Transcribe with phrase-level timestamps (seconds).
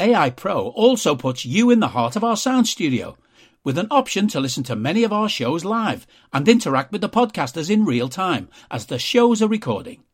[0.00, 3.16] AI Pro also puts you in the heart of our sound studio
[3.64, 7.08] with an option to listen to many of our shows live and interact with the
[7.08, 10.04] podcasters in real time as the shows are recording.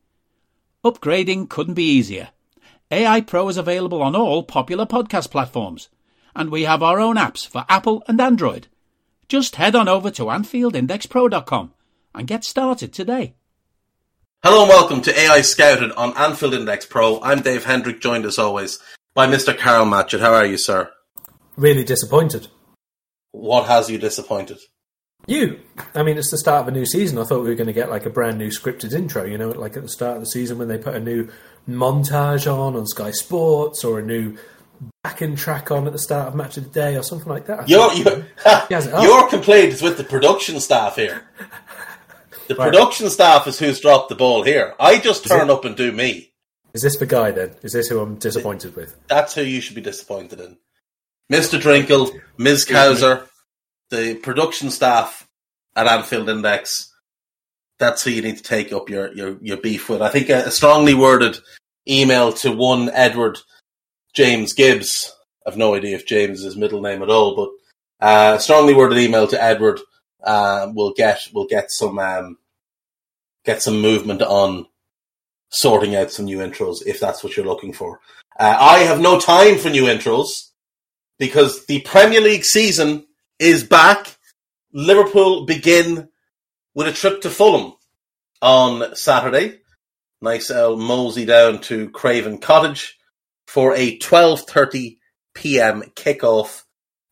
[0.82, 2.30] Upgrading couldn't be easier.
[2.90, 5.90] AI Pro is available on all popular podcast platforms,
[6.34, 8.68] and we have our own apps for Apple and Android.
[9.28, 11.74] Just head on over to AnfieldIndexPro.com
[12.14, 13.34] and get started today.
[14.42, 17.20] Hello and welcome to A-Eye Scouted on Anfield Index Pro.
[17.20, 18.78] I'm Dave Hendrick, joined as always
[19.14, 19.56] by Mr.
[19.56, 20.20] Karl Matchett.
[20.20, 20.90] How are you, sir?
[21.56, 22.48] Really disappointed.
[23.32, 24.58] What has you disappointed?
[25.26, 25.60] You.
[25.94, 27.18] I mean, it's the start of a new season.
[27.18, 29.50] I thought we were going to get like a brand new scripted intro, you know,
[29.50, 31.28] like at the start of the season when they put a new
[31.68, 34.36] montage on on Sky Sports or a new
[35.02, 37.68] backing track on at the start of Match of the Day or something like that.
[37.68, 38.26] Your, your,
[39.02, 41.26] your complaint is with the production staff here.
[42.46, 42.70] The right.
[42.70, 44.74] production staff is who's dropped the ball here.
[44.78, 46.33] I just turn up and do me.
[46.74, 47.54] Is this the guy then?
[47.62, 48.96] Is this who I'm disappointed with?
[49.08, 50.58] That's who you should be disappointed in.
[51.32, 51.58] Mr.
[51.58, 52.66] Drinkle, Ms.
[52.66, 53.28] Kauser,
[53.90, 55.28] the production staff
[55.76, 56.92] at Anfield Index.
[57.78, 60.02] That's who you need to take up your, your, your beef with.
[60.02, 61.38] I think a, a strongly worded
[61.88, 63.38] email to one Edward
[64.12, 65.14] James Gibbs.
[65.46, 67.50] I've no idea if James is his middle name at all, but
[68.04, 69.80] uh, strongly worded email to Edward
[70.24, 72.38] uh, will get will get some um,
[73.44, 74.66] get some movement on
[75.54, 78.00] sorting out some new intros if that's what you're looking for.
[78.38, 80.50] Uh, I have no time for new intros
[81.18, 83.06] because the Premier League season
[83.38, 84.16] is back.
[84.72, 86.08] Liverpool begin
[86.74, 87.74] with a trip to Fulham
[88.42, 89.60] on Saturday.
[90.20, 92.98] Nice L mosey down to Craven Cottage
[93.46, 94.98] for a 12:30
[95.34, 95.82] p.m.
[95.94, 96.62] kickoff.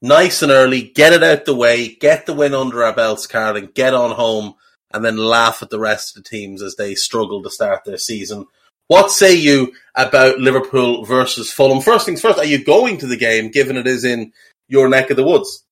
[0.00, 3.56] Nice and early, get it out the way, get the win under our belts, Karl,
[3.56, 4.54] and get on home
[4.94, 7.98] and then laugh at the rest of the teams as they struggle to start their
[7.98, 8.46] season.
[8.88, 11.80] What say you about Liverpool versus Fulham?
[11.80, 14.32] First things first, are you going to the game given it is in
[14.68, 15.64] your neck of the woods?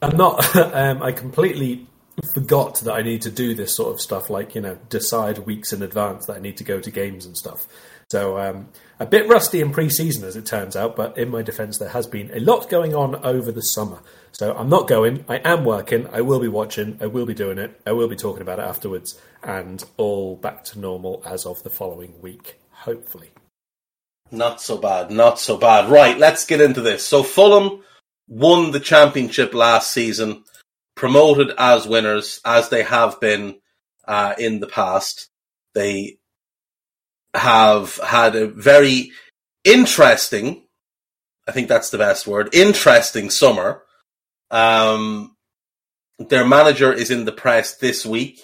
[0.00, 0.56] I'm not.
[0.74, 1.86] um, I completely
[2.32, 5.72] forgot that I need to do this sort of stuff, like, you know, decide weeks
[5.72, 7.66] in advance that I need to go to games and stuff.
[8.10, 8.68] So um,
[8.98, 10.96] a bit rusty in pre-season, as it turns out.
[10.96, 14.00] But in my defence, there has been a lot going on over the summer.
[14.32, 15.24] So I'm not going.
[15.28, 16.08] I am working.
[16.12, 16.98] I will be watching.
[17.00, 17.80] I will be doing it.
[17.86, 21.70] I will be talking about it afterwards, and all back to normal as of the
[21.70, 23.30] following week, hopefully.
[24.30, 25.10] Not so bad.
[25.10, 25.90] Not so bad.
[25.90, 26.18] Right.
[26.18, 27.06] Let's get into this.
[27.06, 27.82] So Fulham
[28.26, 30.44] won the championship last season,
[30.96, 33.56] promoted as winners as they have been
[34.08, 35.28] uh, in the past.
[35.74, 36.18] They
[37.34, 39.12] have had a very
[39.64, 40.66] interesting,
[41.48, 43.82] I think that's the best word, interesting summer.
[44.50, 45.36] Um,
[46.18, 48.40] their manager is in the press this week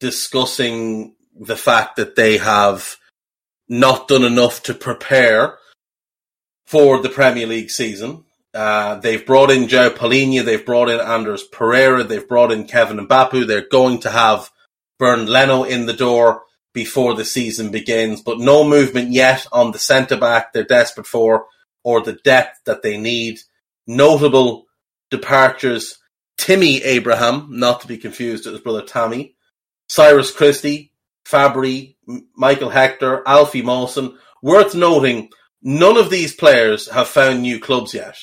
[0.00, 2.96] discussing the fact that they have
[3.68, 5.58] not done enough to prepare
[6.66, 8.24] for the Premier League season.
[8.54, 13.06] Uh, they've brought in Joe Palhinha, they've brought in Andreas Pereira, they've brought in Kevin
[13.06, 13.46] Mbabu.
[13.46, 14.50] They're going to have
[14.98, 16.42] Bernd Leno in the door
[16.78, 21.46] before the season begins, but no movement yet on the centre back they're desperate for
[21.82, 23.40] or the depth that they need.
[23.88, 24.66] Notable
[25.10, 25.98] departures
[26.36, 29.34] Timmy Abraham, not to be confused with his brother Tammy,
[29.88, 30.92] Cyrus Christie,
[31.26, 31.96] Fabri,
[32.36, 34.16] Michael Hector, Alfie Mawson.
[34.40, 38.16] Worth noting, none of these players have found new clubs yet,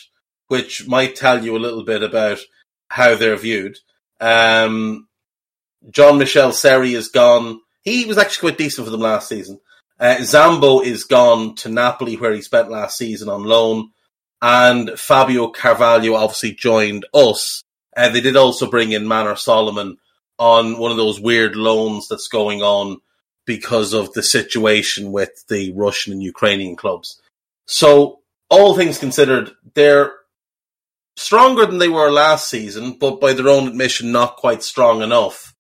[0.47, 2.39] which might tell you a little bit about
[2.87, 3.77] how they're viewed.
[4.21, 5.09] Um,
[5.91, 7.59] Jean-Michel Seri is gone.
[7.85, 9.59] He was actually quite decent for them last season.
[9.99, 13.91] Uh, Zambo is gone to Napoli, where he spent last season on loan,
[14.41, 17.63] and Fabio Carvalho obviously joined us.
[17.95, 19.97] Uh, they did also bring in Manor Solomon
[20.37, 22.97] on one of those weird loans that's going on
[23.45, 27.21] because of the situation with the Russian and Ukrainian clubs.
[27.67, 28.19] So,
[28.49, 30.13] all things considered, they're
[31.15, 35.54] stronger than they were last season, but by their own admission, not quite strong enough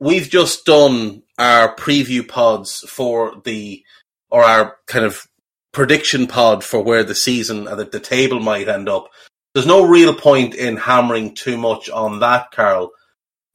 [0.00, 3.82] we've just done our preview pods for the,
[4.30, 5.26] or our kind of
[5.72, 9.08] prediction pod for where the season, uh, the table might end up.
[9.54, 12.90] There's no real point in hammering too much on that, Karl.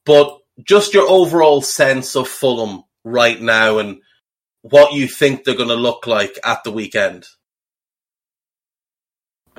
[0.06, 4.00] But just your overall sense of Fulham right now and
[4.62, 7.26] what you think they're going to look like at the weekend.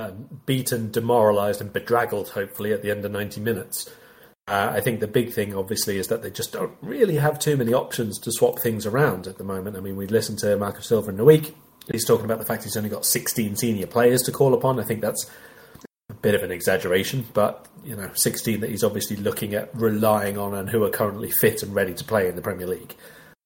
[0.01, 3.89] um, beaten, demoralised, and bedraggled, hopefully, at the end of 90 minutes.
[4.51, 7.55] Uh, I think the big thing, obviously, is that they just don't really have too
[7.55, 9.77] many options to swap things around at the moment.
[9.77, 11.55] I mean, we listened to Marco Silva in the week.
[11.89, 14.77] He's talking about the fact he's only got 16 senior players to call upon.
[14.77, 15.31] I think that's
[16.09, 20.37] a bit of an exaggeration, but you know, 16 that he's obviously looking at relying
[20.37, 22.93] on and who are currently fit and ready to play in the Premier League.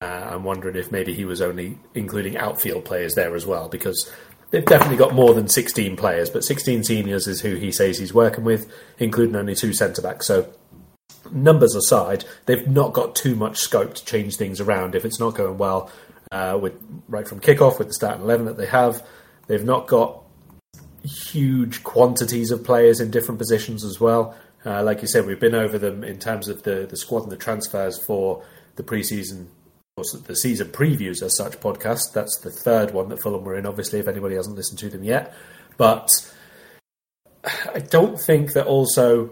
[0.01, 4.11] Uh, I'm wondering if maybe he was only including outfield players there as well, because
[4.49, 8.13] they've definitely got more than 16 players, but 16 seniors is who he says he's
[8.13, 10.25] working with, including only two centre backs.
[10.25, 10.51] So
[11.31, 15.35] numbers aside, they've not got too much scope to change things around if it's not
[15.35, 15.91] going well.
[16.31, 16.73] Uh, with
[17.07, 19.05] right from kickoff with the starting eleven that they have,
[19.47, 20.23] they've not got
[21.03, 24.35] huge quantities of players in different positions as well.
[24.65, 27.31] Uh, like you said, we've been over them in terms of the, the squad and
[27.31, 28.43] the transfers for
[28.75, 29.45] the preseason,
[29.95, 32.11] the season previews as such podcast.
[32.11, 35.03] That's the third one that Fulham were in, obviously, if anybody hasn't listened to them
[35.03, 35.35] yet.
[35.77, 36.09] But
[37.43, 39.29] I don't think that also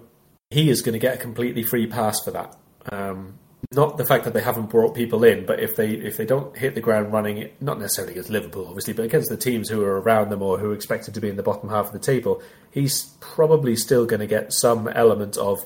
[0.53, 2.55] he is going to get a completely free pass for that.
[2.91, 3.39] Um,
[3.71, 6.55] not the fact that they haven't brought people in, but if they if they don't
[6.55, 9.99] hit the ground running, not necessarily against Liverpool, obviously, but against the teams who are
[10.01, 12.41] around them or who are expected to be in the bottom half of the table,
[12.71, 15.63] he's probably still going to get some element of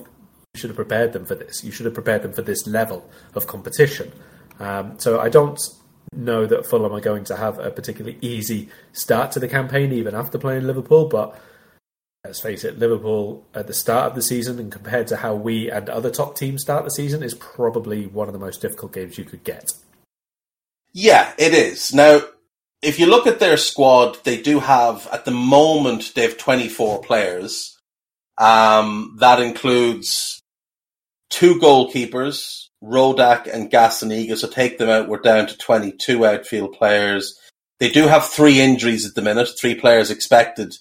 [0.54, 1.62] you should have prepared them for this.
[1.62, 4.12] You should have prepared them for this level of competition.
[4.58, 5.60] Um, so I don't
[6.12, 10.14] know that Fulham are going to have a particularly easy start to the campaign, even
[10.14, 11.38] after playing Liverpool, but
[12.24, 15.70] let's face it, Liverpool at the start of the season and compared to how we
[15.70, 19.18] and other top teams start the season is probably one of the most difficult games
[19.18, 19.70] you could get.
[20.92, 21.94] Yeah, it is.
[21.94, 22.20] Now,
[22.82, 27.02] if you look at their squad, they do have, at the moment, they have 24
[27.02, 27.78] players.
[28.36, 30.42] Um, that includes
[31.30, 34.36] two goalkeepers, Rodak and Gazzaniga.
[34.36, 37.38] So take them out, we're down to 22 outfield players.
[37.80, 40.74] They do have three injuries at the minute, three players expected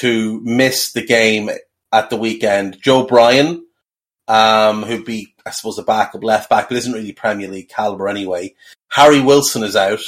[0.00, 1.50] to miss the game
[1.92, 2.78] at the weekend.
[2.80, 3.64] Joe Bryan,
[4.26, 8.08] um, who'd be, I suppose, a backup left back, but isn't really Premier League caliber
[8.08, 8.54] anyway.
[8.90, 10.04] Harry Wilson is out,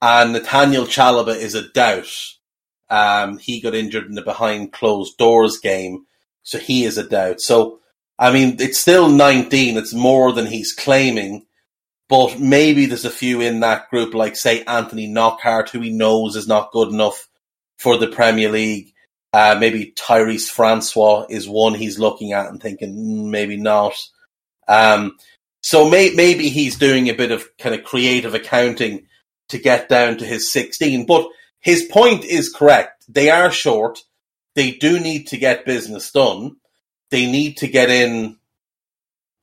[0.00, 2.12] and Nathaniel Chalobah is a doubt.
[2.90, 6.06] Um, he got injured in the behind closed doors game,
[6.42, 7.40] so he is a doubt.
[7.40, 7.80] So,
[8.18, 9.76] I mean, it's still 19.
[9.76, 11.46] It's more than he's claiming,
[12.08, 16.36] but maybe there's a few in that group, like say Anthony Knockaert, who he knows
[16.36, 17.28] is not good enough
[17.78, 18.91] for the Premier League.
[19.32, 23.94] Uh, maybe Tyrese Francois is one he's looking at and thinking mm, maybe not.
[24.68, 25.16] Um,
[25.62, 29.06] so may, maybe he's doing a bit of kind of creative accounting
[29.48, 31.06] to get down to his 16.
[31.06, 31.28] But
[31.60, 33.04] his point is correct.
[33.08, 34.00] They are short.
[34.54, 36.56] They do need to get business done.
[37.10, 38.36] They need to get in,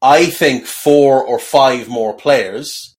[0.02, 2.96] I think, four or five more players.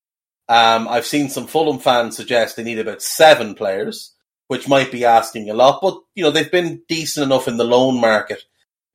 [0.49, 4.13] Um, I've seen some Fulham fans suggest they need about seven players
[4.51, 5.79] which might be asking a lot.
[5.81, 8.43] But you know they've been decent enough in the loan market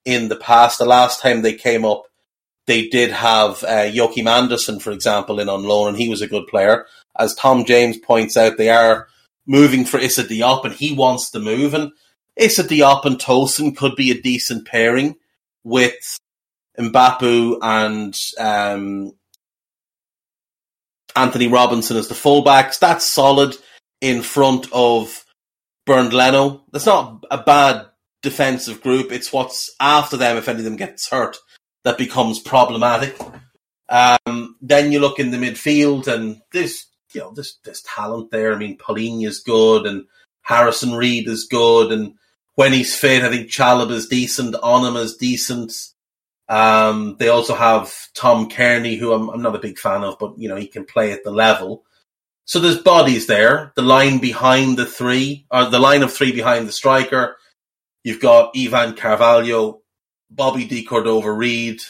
[0.03, 0.79] in the past.
[0.79, 2.03] The last time they came up,
[2.67, 6.27] they did have uh, Joachim Andersen, for example, in on loan, and he was a
[6.27, 6.85] good player.
[7.17, 9.07] As Tom James points out, they are
[9.47, 11.73] moving for Issa Diop, and he wants to move.
[11.73, 11.93] And
[12.35, 15.15] Issa Diop and Tosin could be a decent pairing
[15.63, 16.19] with
[16.77, 19.13] Mbabu and um,
[21.15, 22.77] Antonee Robinson as the fullbacks.
[22.77, 23.55] That's solid
[24.01, 25.24] in front of
[25.85, 26.63] Bernd Leno.
[26.71, 27.85] That's not a bad
[28.21, 29.11] defensive group.
[29.11, 31.37] It's what's after them, if any of them gets hurt,
[31.83, 33.17] that becomes problematic.
[33.87, 38.53] Um, then you look in the midfield, and there's you know there's there's talent there.
[38.53, 40.05] I mean, Palhinha is good, and
[40.41, 42.15] Harrison Reed is good, and
[42.55, 44.55] when he's fit, I think Chalobah is decent.
[44.55, 45.73] Onomah is decent.
[46.47, 50.37] Um, they also have Tom Cairney, who I'm, I'm not a big fan of, but
[50.37, 51.83] you know he can play at the level.
[52.45, 53.73] So there's bodies there.
[53.75, 57.37] The line behind the three, or the line of three behind the striker.
[58.03, 59.81] You've got Ivan Cavaleiro,
[60.29, 61.81] Bobby De Cordova Reid,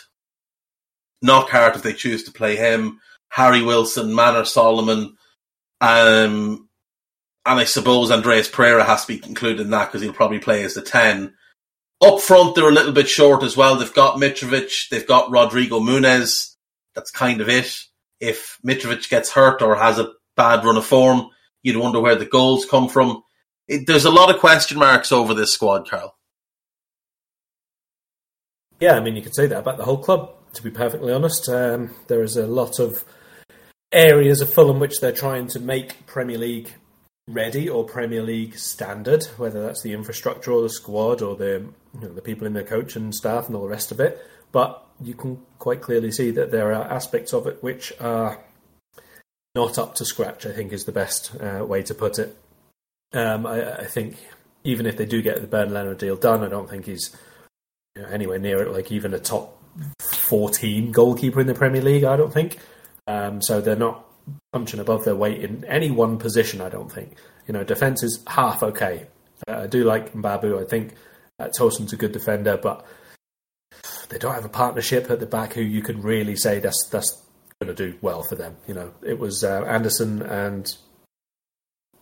[1.22, 5.18] Knockaert if they choose to play him, Harry Wilson, Manor Solomon,
[5.82, 6.70] um,
[7.46, 10.64] and I suppose Andreas Pereira has to be included in that because he'll probably play
[10.64, 11.34] as the 10.
[12.02, 13.76] Up front, they're a little bit short as well.
[13.76, 16.56] They've got Mitrovic, they've got Rodrigo Muniz.
[16.94, 17.78] That's kind of it.
[18.20, 21.30] If Mitrovic gets hurt or has a bad run of form.
[21.64, 23.24] You'd wonder where the goals come from.
[23.68, 26.16] It, there's a lot of question marks over this squad, Karl.
[28.80, 31.48] Yeah, I mean, you could say that about the whole club, to be perfectly honest.
[31.50, 33.04] Um, there is a lot of
[33.92, 36.74] areas of Fulham which they're trying to make Premier League
[37.28, 42.00] ready or Premier League standard, whether that's the infrastructure or the squad or the you
[42.02, 44.22] know, the people in the coach and staff and all the rest of it.
[44.52, 48.40] But you can quite clearly see that there are aspects of it which are
[49.56, 50.46] not up to scratch.
[50.46, 52.38] I think is the best uh, way to put it.
[53.14, 54.18] Um, I, I, think
[54.64, 57.16] even if they do get the Bernd Leno deal done, I don't think he's
[57.96, 58.72] you know, anywhere near it.
[58.72, 59.62] Like even a top
[60.00, 62.60] fourteen goalkeeper in the Premier League, I don't think.
[63.08, 64.06] Um, so they're not
[64.52, 66.62] punching above their weight in any one position.
[66.62, 67.16] I don't think.
[67.48, 69.08] You know, defense is half okay.
[69.48, 70.62] Uh, I do like Mbabu.
[70.62, 70.94] I think
[71.40, 72.86] uh, a good defender, but
[74.10, 77.22] they don't have a partnership at the back who you can really say that's that's
[77.62, 78.58] going to do well for them.
[78.68, 80.76] You know, it was uh, Andersen and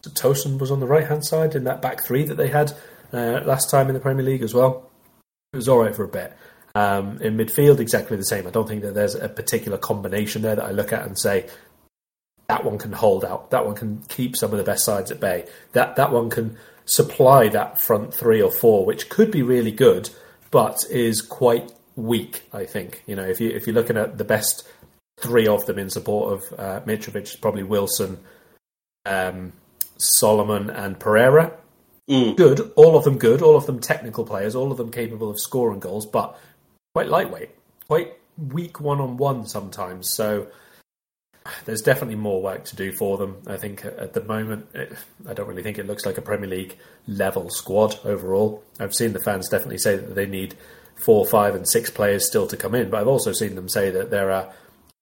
[0.02, 2.74] Tosin was on the right hand side in that back three that they had
[3.14, 4.90] uh, last time in the Premier League as well.
[5.54, 6.36] It was all right for a bit.
[6.76, 8.48] Um, in midfield, exactly the same.
[8.48, 11.48] I don't think that there's a particular combination there that I look at and say
[12.48, 13.52] that one can hold out.
[13.52, 15.46] That one can keep some of the best sides at bay.
[15.74, 20.10] That that one can supply that front three or four, which could be really good,
[20.50, 22.42] but is quite weak.
[22.52, 24.68] I think you know if you if you're looking at the best
[25.20, 28.18] three of them in support of uh, Mitrovic, probably Wilson,
[29.06, 29.54] um,
[29.98, 31.54] Solomon, and Pereira.
[32.10, 32.36] Mm.
[32.36, 35.40] Good, all of them good, all of them technical players, all of them capable of
[35.40, 36.38] scoring goals, but
[36.94, 37.50] quite lightweight,
[37.88, 40.14] quite weak one on one sometimes.
[40.14, 40.48] So
[41.66, 43.42] there's definitely more work to do for them.
[43.48, 44.94] I think at the moment, it,
[45.28, 46.78] I don't really think it looks like a Premier League
[47.08, 48.64] level squad overall.
[48.80, 50.56] I've seen the fans definitely say that they need
[50.96, 53.92] four, five, and six players still to come in, but I've also seen them say
[53.92, 54.54] that there are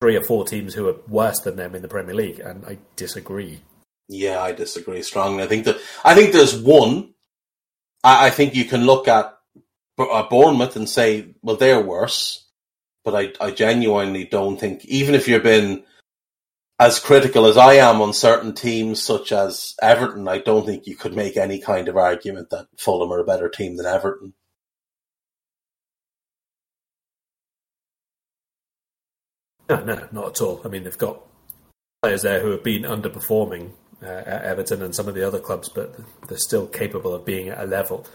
[0.01, 2.79] three or four teams who are worse than them in the Premier League, and I
[2.96, 3.62] disagree.
[4.10, 5.43] Yeah, I disagree strongly.
[5.43, 7.13] I think that I think there's one.
[8.03, 9.38] I, I think you can look at
[9.98, 12.48] uh, Bournemouth and say, well, they're worse.
[13.03, 15.84] But I, I genuinely don't think, even if you've been
[16.79, 20.96] as critical as I am on certain teams such as Everton, I don't think you
[20.96, 24.34] could make any kind of argument that Fulham are a better team than Everton.
[29.78, 30.62] No, no, not at all.
[30.66, 31.20] I mean, they've got
[32.01, 33.72] players there who have been underperforming
[34.04, 35.96] uh, at Everton and some of the other clubs, but
[36.28, 38.06] they're still capable of being at a level.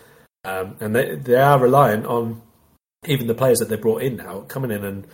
[0.45, 2.43] Um, and they they are reliant on
[3.07, 5.07] even the players that they brought in now coming in and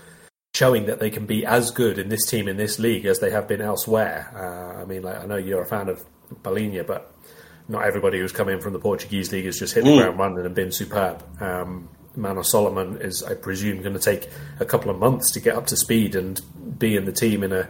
[0.54, 3.30] showing that they can be as good in this team in this league as they
[3.30, 4.30] have been elsewhere.
[4.34, 6.04] Uh, I mean, like, I know you're a fan of
[6.42, 7.10] Palhinha, but
[7.68, 9.98] not everybody who's come in from the Portuguese league has just hit the Mm.
[9.98, 11.22] ground running and been superb.
[11.40, 14.28] Um, Manor Solomon is, I presume, going to take
[14.60, 16.40] a couple of months to get up to speed and
[16.78, 17.68] be in the team in a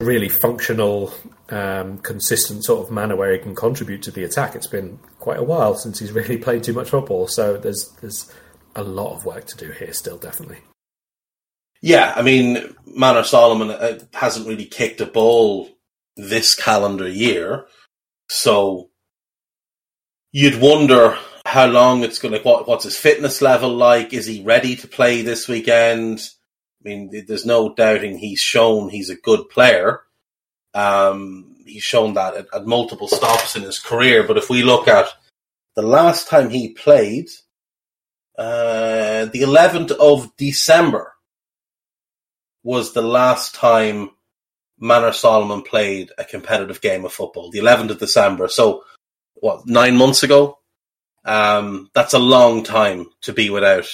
[0.00, 1.12] really functional,
[1.48, 4.54] um, consistent sort of manner where he can contribute to the attack.
[4.54, 8.32] It's been quite a while since he's really played too much football, so there's there's
[8.74, 10.58] a lot of work to do here still, definitely.
[11.80, 15.68] Yeah, I mean, Manor Solomon uh, hasn't really kicked a ball
[16.16, 17.66] this calendar year,
[18.28, 18.90] so
[20.32, 21.16] you'd wonder
[21.48, 22.40] how long it's going to.
[22.40, 24.12] What, what's his fitness level like?
[24.12, 26.20] Is he ready to play this weekend?
[26.84, 30.02] I mean, there's no doubting he's shown he's a good player.
[30.74, 34.24] Um, he's shown that at, at multiple stops in his career.
[34.24, 35.08] But if we look at
[35.74, 37.30] the last time he played,
[38.36, 41.14] uh, the 11th of December
[42.62, 44.10] was the last time
[44.78, 47.50] Manor Solomon played a competitive game of football.
[47.50, 48.48] The 11th of December.
[48.48, 48.84] So,
[49.36, 50.57] what, nine months ago?
[51.28, 53.86] Um, that's a long time to be without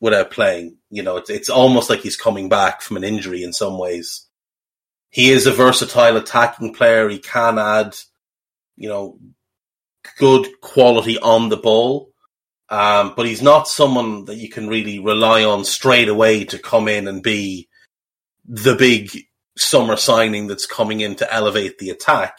[0.00, 0.76] without playing.
[0.90, 4.26] You know, it's it's almost like he's coming back from an injury in some ways.
[5.10, 7.08] He is a versatile attacking player.
[7.08, 7.96] He can add,
[8.76, 9.18] you know,
[10.18, 12.10] good quality on the ball.
[12.68, 16.88] Um, but he's not someone that you can really rely on straight away to come
[16.88, 17.68] in and be
[18.44, 19.10] the big
[19.56, 22.36] summer signing that's coming in to elevate the attack.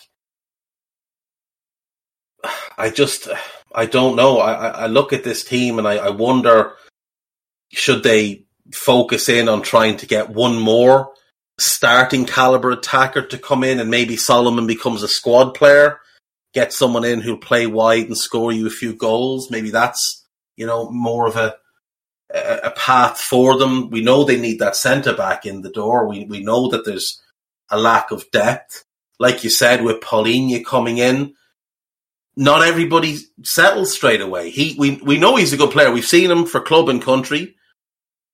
[2.78, 3.28] I just,
[3.74, 4.40] I don't know.
[4.40, 6.74] I, I look at this team and I, I wonder
[7.72, 11.12] should they focus in on trying to get one more
[11.60, 16.00] starting caliber attacker to come in and maybe Solomon becomes a squad player,
[16.54, 19.52] get someone in who'll play wide and score you a few goals.
[19.52, 20.26] Maybe that's,
[20.58, 21.56] you know, more of a,
[22.34, 23.90] a, a path for them.
[23.90, 26.08] We know they need that centre back in the door.
[26.08, 27.22] We, we know that there's
[27.70, 28.84] a lack of depth.
[29.20, 31.36] Like you said, with Palhinha coming in,
[32.36, 34.50] not everybody settles straight away.
[34.50, 35.92] He, we, we know he's a good player.
[35.92, 37.56] We've seen him for club and country,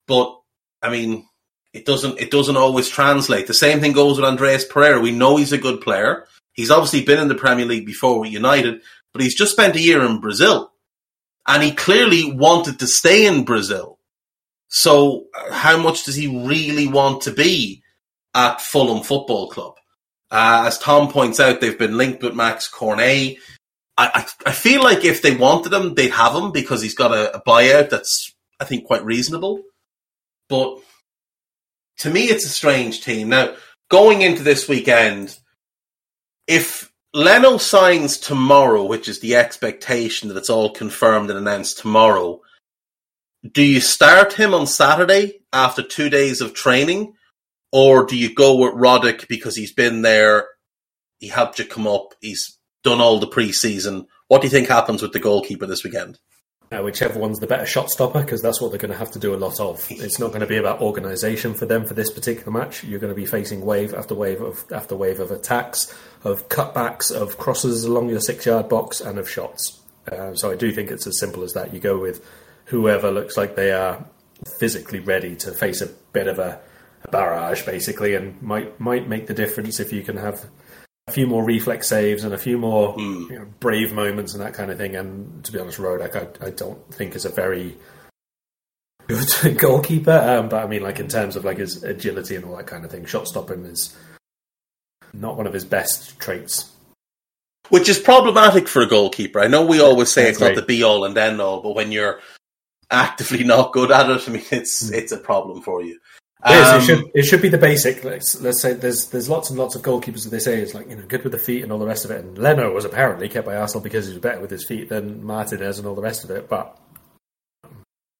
[0.07, 0.39] but
[0.81, 1.27] I mean,
[1.73, 3.47] it doesn't, it doesn't always translate.
[3.47, 4.99] The same thing goes with Andreas Pereira.
[4.99, 6.25] We know he's a good player.
[6.53, 8.81] He's obviously been in the Premier League before with United,
[9.13, 10.71] but he's just spent a year in Brazil
[11.47, 13.97] and he clearly wanted to stay in Brazil.
[14.67, 17.83] So how much does he really want to be
[18.35, 19.75] at Fulham Football Club?
[20.29, 23.37] Uh, as Tom points out, they've been linked with Max Cornet.
[23.97, 27.35] I, I, feel like if they wanted him, they'd have him because he's got a,
[27.35, 29.63] a buyout that's, I think, quite reasonable.
[30.49, 30.77] But
[31.99, 33.29] to me, it's a strange team.
[33.29, 33.55] Now,
[33.89, 35.39] going into this weekend,
[36.45, 42.41] if Leno signs tomorrow, which is the expectation that it's all confirmed and announced tomorrow.
[43.49, 47.13] Do you start him on Saturday after two days of training,
[47.71, 50.47] or do you go with Rodak because he's been there,
[51.19, 52.56] he helped you come up, he's
[52.87, 54.07] done all the preseason?
[54.29, 56.19] What do you think happens with the goalkeeper this weekend?
[56.71, 59.19] Uh, whichever one's the better shot stopper, because that's what they're going to have to
[59.19, 59.85] do a lot of.
[59.91, 62.85] It's not going to be about organisation for them for this particular match.
[62.85, 67.11] You're going to be facing wave after wave of after wave of attacks, of cutbacks,
[67.11, 69.81] of crosses along your six-yard box, and of shots.
[70.09, 71.73] Uh, so I do think it's as simple as that.
[71.73, 72.25] You go with
[72.65, 74.05] whoever looks like they are
[74.59, 76.59] physically ready to face a bit of a,
[77.03, 80.45] a barrage, basically, and might might make the difference if you can have
[81.07, 83.29] a few more reflex saves and a few more mm.
[83.29, 84.95] you know, brave moments and that kind of thing.
[84.95, 87.77] And to be honest, Rodak, I, I don't think is a very
[89.07, 90.11] good goalkeeper.
[90.11, 92.83] Um, but I mean, like in terms of like his agility and all that kind
[92.83, 93.95] of thing, shot stopping is
[95.13, 96.71] not one of his best traits.
[97.69, 99.39] Which is problematic for a goalkeeper.
[99.39, 100.55] I know we always say That's it's great.
[100.55, 102.19] not the be all and end all, but when you're
[102.89, 104.93] actively not good at it, I mean, it's mm.
[104.93, 105.99] it's a problem for you.
[106.45, 108.03] It, is, um, it should it should be the basic.
[108.03, 110.87] Let's, let's say there's there's lots and lots of goalkeepers that they say is like
[110.87, 112.23] you know good with the feet and all the rest of it.
[112.23, 115.23] And Leno was apparently kept by Arsenal because he was better with his feet than
[115.23, 116.47] Martinez and all the rest of it.
[116.47, 116.77] But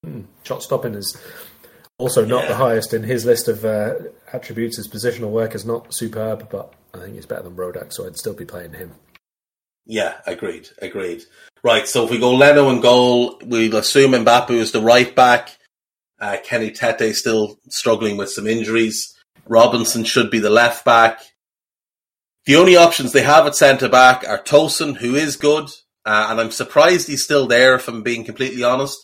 [0.03, 1.15] hmm, shot stopping is
[2.00, 2.50] also not yeah.
[2.50, 3.93] the highest in his list of uh,
[4.33, 4.77] attributes.
[4.77, 8.17] His positional work is not superb, but I think he's better than Rodak, so I'd
[8.17, 8.95] still be playing him.
[9.86, 11.24] Yeah, agreed, agreed.
[11.63, 15.56] Right, so if we go Leno and goal, we'll assume Mbabu is the right back.
[16.19, 19.15] Uh, Kenny Tete still struggling with some injuries.
[19.47, 21.21] Robinson should be the left back.
[22.45, 25.69] The only options they have at centre back are Tosin, who is good,
[26.05, 28.97] uh, and I'm surprised he's still there, if I'm being completely honest,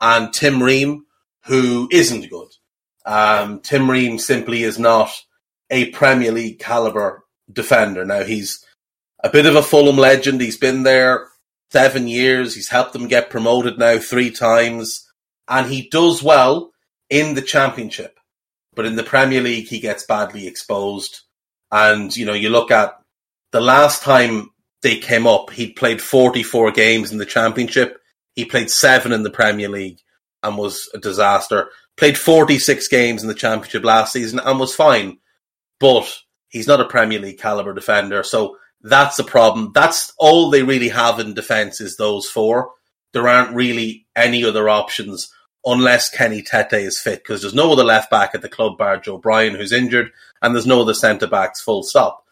[0.00, 1.06] and Tim Ream,
[1.46, 2.48] who isn't good.
[3.06, 5.10] Um, Tim Ream simply is not
[5.70, 8.04] a Premier League caliber defender.
[8.04, 8.64] Now he's
[9.22, 10.40] a bit of a Fulham legend.
[10.40, 11.28] He's been there
[11.70, 12.54] seven years.
[12.54, 15.09] He's helped them get promoted now three times
[15.50, 16.70] and he does well
[17.10, 18.18] in the championship.
[18.74, 21.22] But in the Premier League, he gets badly exposed.
[21.72, 22.94] And, you know, you look at
[23.50, 24.50] the last time
[24.82, 27.98] they came up, he'd played 44 games in the championship.
[28.34, 29.98] He played seven in the Premier League
[30.42, 31.68] and was a disaster.
[31.96, 35.18] Played 46 games in the championship last season and was fine.
[35.80, 36.10] But
[36.48, 38.22] he's not a Premier League caliber defender.
[38.22, 39.72] So that's a problem.
[39.74, 42.70] That's all they really have in defence is those four.
[43.12, 45.30] There aren't really any other options
[45.64, 48.96] unless Kenny Tete is fit, because there's no other left back at the club bar
[48.98, 52.24] Joe Bryan who's injured, and there's no other centre backs full stop.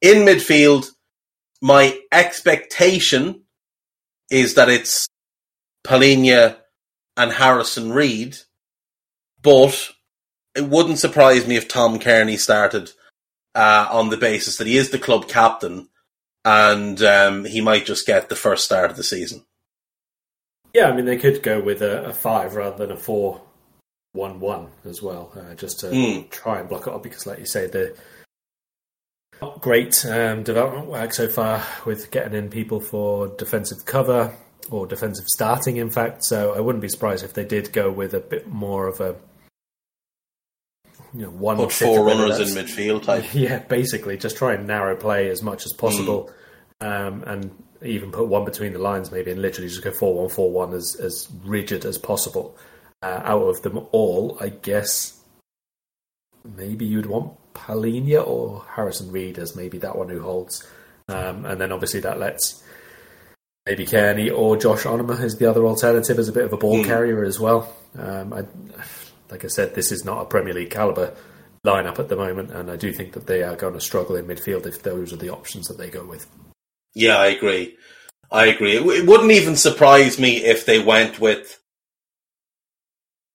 [0.00, 0.90] In midfield,
[1.62, 3.42] my expectation
[4.30, 5.06] is that it's
[5.84, 6.56] Palhinha
[7.16, 8.36] and Harrison Reed,
[9.42, 9.92] but
[10.54, 12.90] it wouldn't surprise me if Tom Cairney started
[13.54, 15.88] uh, on the basis that he is the club captain
[16.44, 19.44] and um, he might just get the first start of the season.
[20.76, 23.40] Yeah, I mean they could go with a, a five rather than a four
[24.12, 26.28] one one as well, uh, just to mm.
[26.28, 27.96] try and block it up because, like you say, the
[29.60, 34.36] great um, development work so far with getting in people for defensive cover
[34.70, 36.24] or defensive starting, in fact.
[36.24, 39.16] So I wouldn't be surprised if they did go with a bit more of a
[41.14, 43.24] you know, one put four runners in midfield type.
[43.32, 46.30] Yeah, basically, just try and narrow play as much as possible,
[46.82, 46.86] mm.
[46.86, 50.28] um, and even put one between the lines maybe and literally just go 4 1
[50.30, 52.56] 4 1 as, as rigid as possible.
[53.02, 55.20] Uh, out of them all, I guess
[56.56, 60.66] maybe you'd want Palhinha or Harrison Reed as maybe that one who holds.
[61.08, 62.62] Um, and then obviously that lets
[63.66, 66.78] maybe Cairney or Josh Onomah as the other alternative as a bit of a ball
[66.78, 66.84] mm.
[66.84, 67.74] carrier as well.
[67.98, 68.44] Um, I,
[69.30, 71.14] like I said, this is not a Premier League caliber
[71.64, 74.26] lineup at the moment, and I do think that they are going to struggle in
[74.26, 76.26] midfield if those are the options that they go with.
[76.96, 77.76] Yeah, I agree.
[78.32, 78.74] I agree.
[78.74, 81.60] It, wouldn't even surprise me if they went with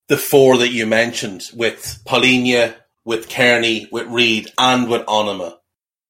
[0.08, 2.74] the four that you mentioned, with Palhinha,
[3.06, 5.58] with Cairney, with Reed, and with Onomah,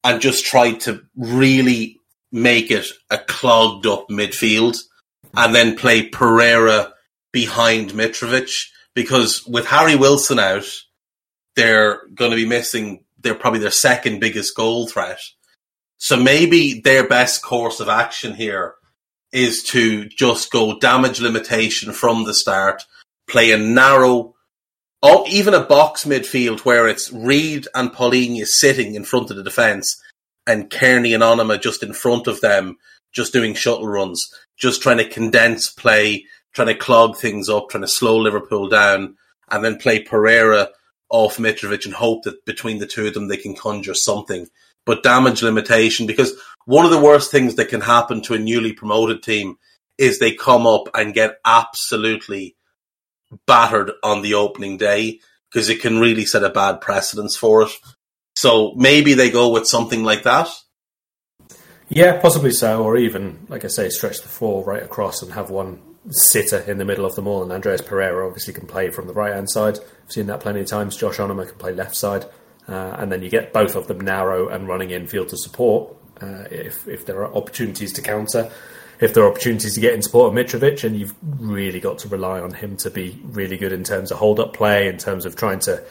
[0.02, 1.98] and just tried to really
[2.32, 4.78] make it a clogged up midfield,
[5.36, 6.94] and then play Pereira
[7.34, 10.72] behind Mitrovic, because with Harry Wilson out,
[11.58, 13.04] they're going to be missing.
[13.20, 15.20] They're probably their second biggest goal threat
[16.02, 18.74] so maybe their best course of action here
[19.32, 22.82] is to just go damage limitation from the start,
[23.30, 24.34] play a narrow,
[25.04, 29.44] or even a box midfield where it's Reed and Palhinha sitting in front of the
[29.44, 30.02] defence
[30.48, 32.78] and Cairney and Onomah just in front of them,
[33.14, 37.82] just doing shuttle runs, just trying to condense play, trying to clog things up, trying
[37.82, 39.18] to slow Liverpool down,
[39.52, 40.70] and then play Pereira
[41.12, 44.48] off Mitrovic and hope that between the two of them they can conjure something
[44.86, 46.34] but damage limitation because
[46.66, 49.58] one of the worst things that can happen to a newly promoted team
[49.98, 52.56] is they come up and get absolutely
[53.48, 57.70] battered on the opening day because it can really set a bad precedence for it.
[58.36, 60.50] So maybe they go with something like that.
[61.90, 65.50] Yeah, possibly so, or even, like I say, stretch the four right across and have
[65.50, 67.44] one sitter in the middle of them all.
[67.44, 69.78] And Andreas Pereira obviously can play from the right hand side.
[69.78, 70.96] I've seen that plenty of times.
[70.96, 72.26] Josh Onomah can play left side.
[72.68, 75.96] Uh, and then you get both of them narrow and running in field to support
[76.22, 78.52] uh, if, if there are opportunities to counter.
[79.00, 82.08] If there are opportunities to get in support of Mitrovic, and you've really got to
[82.08, 85.26] rely on him to be really good in terms of hold up play, in terms
[85.26, 85.84] of trying to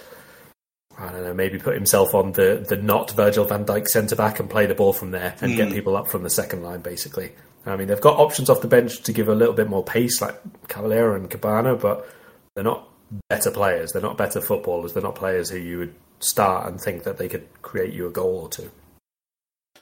[1.01, 4.39] I don't know, maybe put himself on the, the not Virgil van Dijk centre back
[4.39, 5.57] and play the ball from there and mm.
[5.57, 7.33] get people up from the second line, basically.
[7.65, 10.21] I mean, they've got options off the bench to give a little bit more pace,
[10.21, 12.07] like Cavaleiro and Kebano, but
[12.55, 12.87] they're not
[13.29, 13.93] better players.
[13.93, 14.93] They're not better footballers.
[14.93, 18.11] They're not players who you would start and think that they could create you a
[18.11, 18.71] goal or two.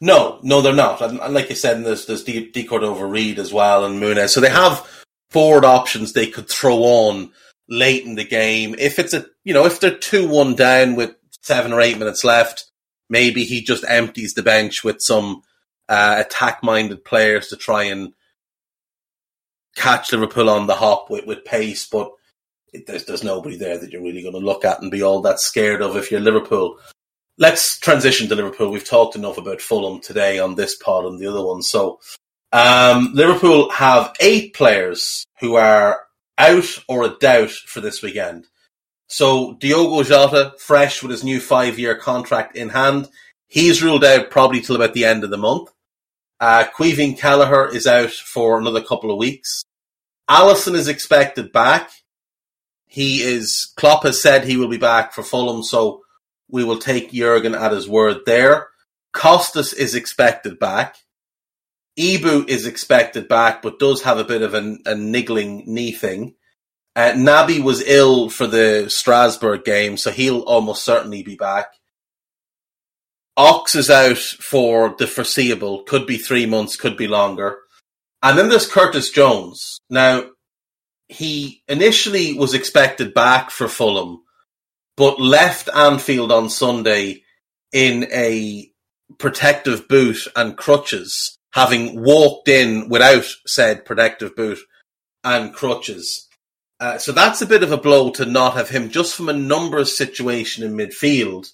[0.01, 1.01] No, no, they're not.
[1.01, 4.31] And, and like you said, there's there's D, D Cordova-Reid as well and Muniz.
[4.31, 4.87] So they have
[5.31, 7.33] forward options they could throw on
[7.69, 8.75] late in the game.
[8.79, 12.71] If it's a, you know, if they're 2-1 down with seven or eight minutes left,
[13.11, 15.43] maybe he just empties the bench with some
[15.89, 18.13] uh, attack-minded players to try and
[19.77, 21.87] catch Liverpool on the hop with, with pace.
[21.87, 22.13] But
[22.73, 25.21] it, there's, there's nobody there that you're really going to look at and be all
[25.23, 26.79] that scared of if you're Liverpool.
[27.37, 28.71] Let's transition to Liverpool.
[28.71, 31.63] We've talked enough about Fulham today on this pod and the other one.
[31.63, 32.01] So,
[32.53, 36.01] um, Liverpool have eight players who are
[36.39, 38.47] out or a doubt for this weekend.
[39.09, 43.09] So Diogo Jota, fresh with his new five-year contract in hand,
[43.47, 45.71] he's ruled out probably till about the end of the month.
[46.41, 49.65] Uh, Caoimhín Kelleher is out for another couple of weeks.
[50.31, 51.91] Alisson is expected back.
[52.89, 56.03] He is, Klopp has said he will be back for Fulham, so
[56.51, 58.69] we will take Jurgen at his word there.
[59.13, 60.97] Costas is expected back.
[61.99, 66.35] Ibou is expected back, but does have a bit of a, a niggling knee thing.
[66.97, 71.67] Uh, Naby was ill for the Strasbourg game, so he'll almost certainly be back.
[73.37, 77.59] Ox is out for the foreseeable, could be three months, could be longer.
[78.23, 79.81] And then there's Curtis Jones.
[79.89, 80.25] Now,
[81.09, 84.23] he initially was expected back for Fulham,
[84.97, 87.23] but left Anfield on Sunday
[87.73, 88.71] in a
[89.19, 94.59] protective boot and crutches having walked in without said protective boot
[95.25, 96.29] and crutches.
[96.81, 99.33] Uh, so that's a bit of a blow to not have him just from a
[99.33, 101.53] numbers situation in midfield.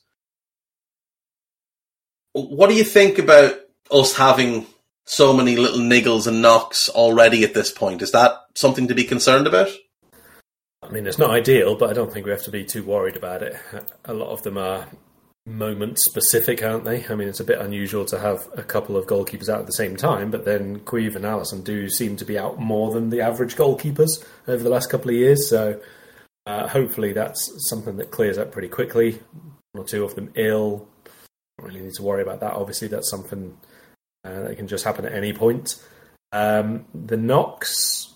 [2.33, 3.55] What do you think about
[3.90, 4.67] us having
[5.07, 8.03] so many little niggles and knocks already at this point?
[8.03, 9.69] Is that something to be concerned about?
[10.83, 13.17] I mean, it's not ideal, but I don't think we have to be too worried
[13.17, 13.57] about it.
[14.05, 14.87] A lot of them are
[15.47, 17.07] moment specific, aren't they?
[17.07, 19.73] I mean, it's a bit unusual to have a couple of goalkeepers out at the
[19.73, 23.21] same time, but then Queeve and Alisson do seem to be out more than the
[23.21, 25.49] average goalkeepers over the last couple of years.
[25.49, 25.81] So
[26.47, 29.21] uh, hopefully that's something that clears up pretty quickly.
[29.73, 30.88] One or two of them ill.
[31.59, 32.55] Don't really need to worry about that.
[32.55, 33.57] Obviously, that's something
[34.25, 35.83] uh, that can just happen at any point.
[36.33, 38.13] Um, the knocks.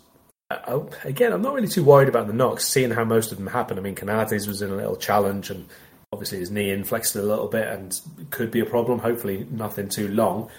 [0.51, 3.49] Oh, again, I'm not really too worried about the knocks, seeing how most of them
[3.49, 3.79] happen.
[3.79, 5.69] I mean, Konaté's was in a little challenge and
[6.13, 8.99] obviously his knee inflexed a little bit and could be a problem.
[9.01, 10.51] Hopefully, nothing too long.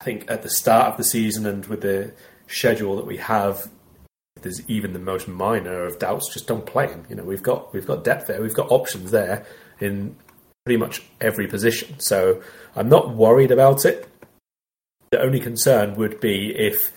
[0.00, 2.12] I think at the start of the season and with the
[2.48, 3.68] schedule that we have,
[4.42, 6.32] there's even the most minor of doubts.
[6.32, 7.06] Just don't play him.
[7.08, 9.46] You know, we've got we've got depth there, we've got options there
[9.80, 10.16] in
[10.64, 11.98] pretty much every position.
[11.98, 12.42] So
[12.76, 14.06] I'm not worried about it.
[15.10, 16.92] The only concern would be if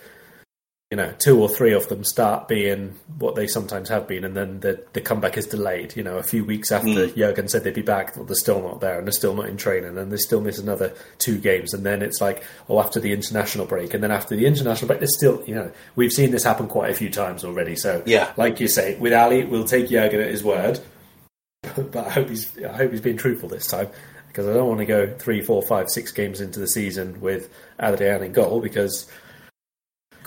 [0.91, 4.37] you know, two or three of them start being what they sometimes have been, and
[4.37, 5.93] then the, the comeback is delayed.
[5.97, 7.15] You know, a few weeks after mm.
[7.15, 9.57] Jurgen said they'd be back, well, they're still not there, and they're still not in
[9.57, 13.11] training, and they still miss another two games, and then it's like, oh, after the
[13.11, 16.45] international break, and then after the international break, there's still, you know, we've seen this
[16.45, 17.75] happen quite a few times already.
[17.75, 20.79] So, yeah, like you say, with Ali, we'll take Jurgen at his word,
[21.75, 23.89] but I hope he's, I hope he's being truthful this time.
[24.29, 27.49] Because I don't want to go three, four, five, six games into the season with
[27.81, 29.09] Adrian in goal because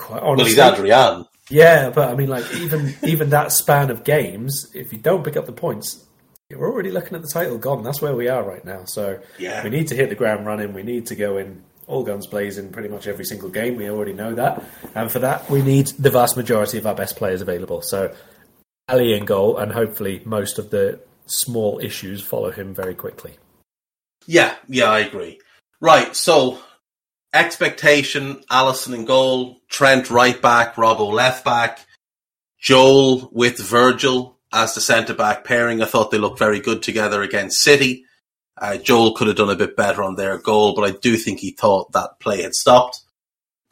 [0.00, 0.56] quite honestly.
[0.56, 1.26] Well, he's Adrian.
[1.50, 5.36] Yeah, but I mean, like even even that span of games, if you don't pick
[5.36, 6.04] up the points,
[6.50, 7.82] we're already looking at the title gone.
[7.82, 8.84] That's where we are right now.
[8.84, 9.62] So yeah.
[9.62, 10.72] we need to hit the ground running.
[10.72, 13.76] We need to go in all guns blazing pretty much every single game.
[13.76, 14.62] We already know that,
[14.94, 17.82] and for that we need the vast majority of our best players available.
[17.82, 18.14] So
[18.88, 23.36] Ali in goal, and hopefully most of the small issues follow him very quickly.
[24.26, 25.40] Yeah, yeah, I agree.
[25.80, 26.58] Right, so
[27.32, 31.86] expectation, Alisson in goal, Trent right back, Robbo left back,
[32.60, 35.82] Joel with Virgil as the centre back pairing.
[35.82, 38.04] I thought they looked very good together against City.
[38.60, 41.40] Uh, Joel could have done a bit better on their goal, but I do think
[41.40, 43.00] he thought that play had stopped.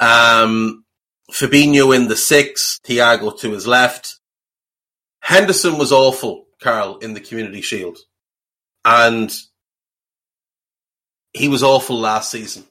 [0.00, 0.84] Um,
[1.30, 4.18] Fabinho in the six, Thiago to his left.
[5.20, 7.98] Henderson was awful, Karl, in the Community Shield.
[8.84, 9.34] And
[11.34, 12.64] he was awful last season.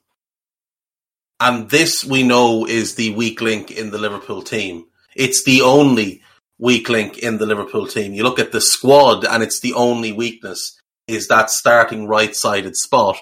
[1.39, 4.85] And this we know is the weak link in the Liverpool team.
[5.15, 6.21] It's the only
[6.57, 8.13] weak link in the Liverpool team.
[8.13, 12.75] You look at the squad and it's the only weakness is that starting right sided
[12.75, 13.17] spot.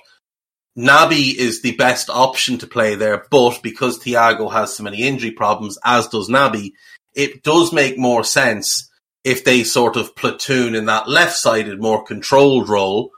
[0.78, 5.32] Naby is the best option to play there, but because Thiago has so many injury
[5.32, 6.72] problems, as does Naby,
[7.14, 8.90] it does make more sense
[9.24, 13.12] if they sort of platoon in that left sided, more controlled role,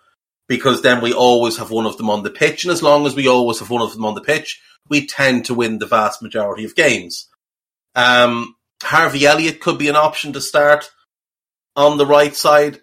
[0.48, 2.64] because then we always have one of them on the pitch.
[2.64, 5.46] And as long as we always have one of them on the pitch, we tend
[5.46, 7.28] to win the vast majority of games.
[7.96, 10.92] Um, Harvey Elliott could be an option to start
[11.76, 12.82] on the right side.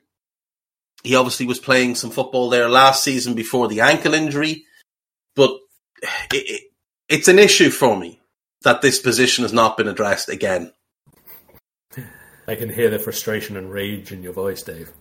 [1.02, 4.64] He obviously was playing some football there last season before the ankle injury,
[5.36, 5.50] but
[6.32, 6.62] it, it,
[7.08, 8.20] it's an issue for me
[8.62, 10.72] that this position has not been addressed again.
[12.46, 14.92] I can hear the frustration and rage in your voice, Dave.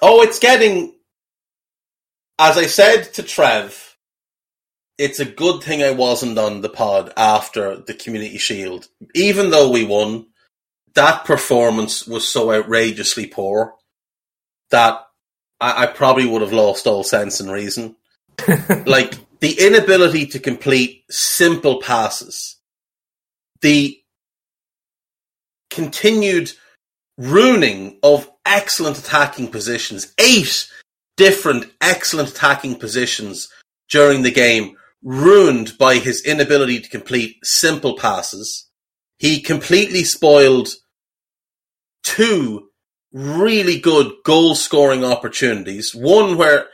[0.00, 0.94] Oh, it's getting.
[2.38, 3.81] As I said to Trev,
[4.98, 8.88] it's a good thing I wasn't on the pod after the Community Shield.
[9.14, 10.26] Even though we won,
[10.94, 13.74] that performance was so outrageously poor
[14.70, 15.06] that
[15.60, 17.96] I, I probably would have lost all sense and reason.
[18.86, 22.56] like the inability to complete simple passes,
[23.60, 23.98] the
[25.70, 26.52] continued
[27.16, 30.68] ruining of excellent attacking positions, eight
[31.16, 33.48] different excellent attacking positions
[33.90, 38.68] during the game, ruined by his inability to complete simple passes.
[39.18, 40.68] He completely spoiled
[42.02, 42.68] two
[43.12, 45.94] really good goal scoring opportunities.
[45.94, 46.68] One where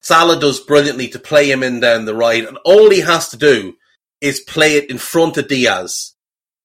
[0.00, 3.36] Salah does brilliantly to play him in down the right, and all he has to
[3.36, 3.74] do
[4.20, 6.14] is play it in front of Diaz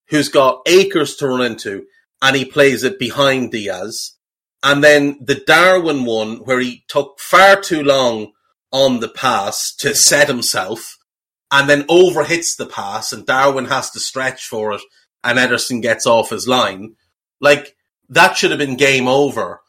[0.10, 1.86] who's got acres to run into,
[2.21, 4.13] and he plays it behind Diaz.
[4.63, 8.32] And then the Darwin one, where he took far too long
[8.71, 10.97] on the pass to set himself,
[11.51, 14.81] and then overhits the pass, and Darwin has to stretch for it,
[15.23, 16.95] and Ederson gets off his line.
[17.39, 17.75] Like,
[18.10, 19.62] that should have been game over.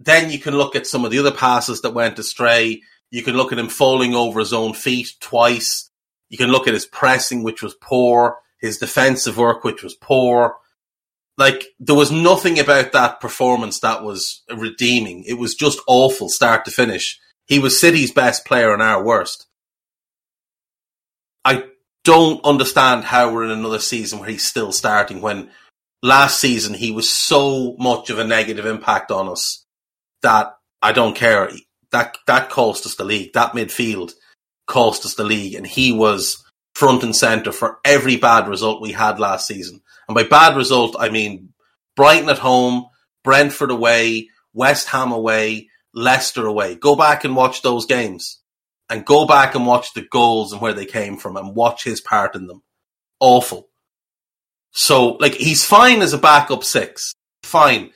[0.00, 2.82] Then you can look at some of the other passes that went astray.
[3.10, 5.90] You can look at him falling over his own feet twice.
[6.28, 10.56] You can look at his pressing, which was poor his defensive work, which was poor.
[11.36, 15.24] Like there was nothing about that performance that was redeeming.
[15.24, 17.20] It was just awful, start to finish.
[17.44, 19.46] He was City's best player and our worst.
[21.44, 21.64] I
[22.04, 25.50] don't understand how we're in another season where he's still starting when
[26.02, 29.64] last season he was so much of a negative impact on us
[30.22, 31.50] that I don't care.
[31.92, 33.32] That that cost us the league.
[33.32, 34.12] That midfield
[34.66, 36.42] cost us the league, and he was
[36.74, 39.80] front and centre for every bad result we had last season.
[40.08, 41.54] And by bad result, I mean
[41.96, 42.86] Brighton at home,
[43.22, 46.74] Brentford away, West Ham away, Leicester away.
[46.74, 48.40] Go back and watch those games.
[48.90, 52.00] And go back and watch the goals and where they came from and watch his
[52.00, 52.62] part in them.
[53.18, 53.68] Awful.
[54.72, 57.14] So, like, he's fine as a backup six.
[57.44, 57.92] Fine.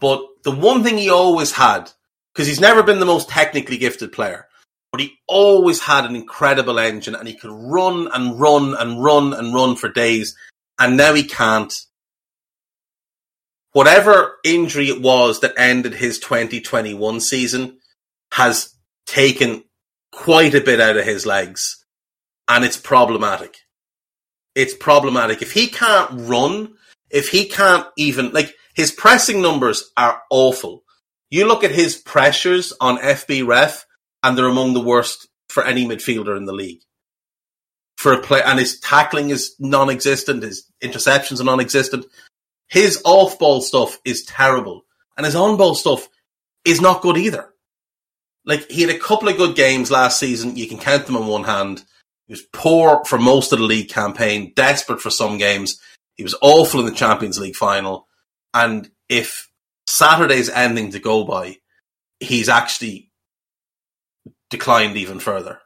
[0.00, 1.90] But the one thing he always had,
[2.34, 4.48] because he's never been the most technically gifted player,
[4.90, 9.32] but he always had an incredible engine and he could run and run and run
[9.32, 10.36] and run for days.
[10.78, 11.72] And now he can't.
[13.72, 17.78] Whatever injury it was that ended his 2021 season
[18.32, 18.74] has
[19.06, 19.64] taken
[20.12, 21.84] quite a bit out of his legs.
[22.46, 23.56] And it's problematic.
[24.54, 25.42] It's problematic.
[25.42, 26.74] If he can't run,
[27.10, 30.84] if he can't even, like, his pressing numbers are awful.
[31.30, 33.86] You look at his pressures on FB ref,
[34.22, 36.82] and they're among the worst for any midfielder in the league.
[37.96, 40.42] For a play, and his tackling is non-existent.
[40.42, 42.06] His interceptions are non-existent.
[42.68, 44.84] His off-ball stuff is terrible,
[45.16, 46.08] and his on-ball stuff
[46.64, 47.51] is not good either.
[48.44, 50.56] Like he had a couple of good games last season.
[50.56, 51.84] You can count them on one hand.
[52.26, 55.80] He was poor for most of the league campaign, desperate for some games.
[56.16, 58.06] He was awful in the Champions League final.
[58.54, 59.48] And if
[59.88, 61.58] Saturday's ending to go by,
[62.20, 63.10] he's actually
[64.50, 65.60] declined even further.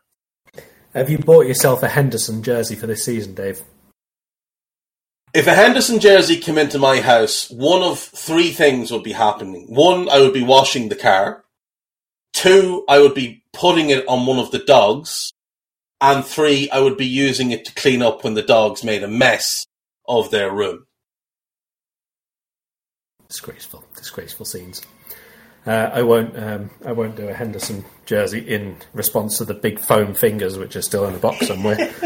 [0.94, 3.62] Have you bought yourself a Henderson jersey for this season, Dave?
[5.34, 9.66] If a Henderson jersey came into my house, one of three things would be happening.
[9.68, 11.44] One, I would be washing the car.
[12.36, 15.32] Two, I would be putting it on one of the dogs.
[16.02, 19.08] And three, I would be using it to clean up when the dogs made a
[19.08, 19.64] mess
[20.06, 20.86] of their room.
[23.26, 24.82] Disgraceful, disgraceful scenes.
[25.64, 26.38] Uh, I won't.
[26.38, 30.76] Um, I won't do a Henderson jersey in response to the big foam fingers, which
[30.76, 31.76] are still in the box somewhere.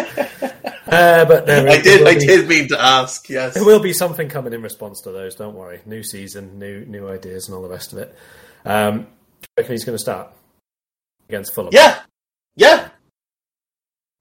[0.87, 2.07] uh, but I did.
[2.07, 3.29] I be, did mean to ask.
[3.29, 5.35] Yes, there will be something coming in response to those.
[5.35, 5.81] Don't worry.
[5.87, 8.17] New season, new new ideas, and all the rest of it.
[8.65, 9.09] Um,
[9.43, 10.29] I reckon he's going to start
[11.29, 11.71] against Fulham.
[11.73, 12.01] Yeah,
[12.57, 12.89] yeah,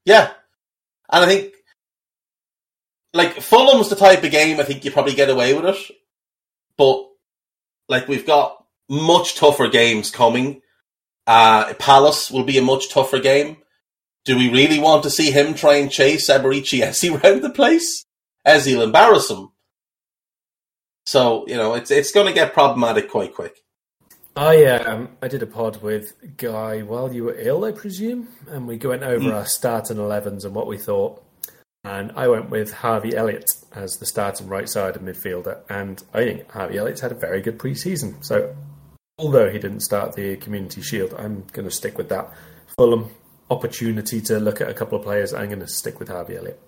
[0.06, 0.32] yeah.
[1.12, 1.54] And I think,
[3.14, 5.96] like Fulham's the type of game I think you probably get away with it,
[6.78, 7.08] but
[7.88, 10.62] like we've got much tougher games coming.
[11.28, 13.58] Uh, Palace will be a much tougher game.
[14.26, 18.06] Do we really want to see him try and chase Eberechi Eze around the place?
[18.46, 19.50] Eze will embarrass him.
[21.06, 23.58] So, you know, it's it's going to get problematic quite quick.
[24.36, 28.68] I um, I did a pod with Guy while you were ill, I presume, and
[28.68, 29.34] we went over mm.
[29.34, 31.24] our starting 11s and what we thought.
[31.84, 36.24] And I went with Harvey Elliott as the starting right side of midfielder, and I
[36.24, 38.22] think Harvey Elliott's had a very good pre-season.
[38.22, 38.56] So
[39.18, 42.32] although he didn't start the Community Shield, I'm going to stick with that.
[42.78, 43.12] Fulham
[43.50, 45.34] opportunity to look at a couple of players.
[45.34, 46.60] I'm going to stick with Harvey Elliott.